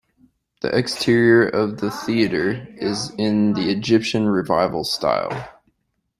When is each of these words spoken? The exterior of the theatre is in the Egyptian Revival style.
The 0.61 0.75
exterior 0.75 1.47
of 1.47 1.79
the 1.79 1.91
theatre 1.91 2.67
is 2.79 3.11
in 3.19 3.53
the 3.53 3.69
Egyptian 3.69 4.25
Revival 4.27 4.83
style. 4.83 5.61